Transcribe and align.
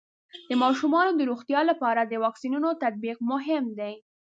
د 0.47 0.51
ماشومانو 0.63 1.11
د 1.15 1.21
روغتیا 1.31 1.61
لپاره 1.71 2.01
د 2.05 2.13
واکسینونو 2.23 2.69
تطبیق 2.83 3.17
مهم 3.31 3.63
دی. 3.79 3.93